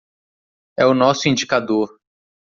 [0.79, 1.95] É o nosso indicador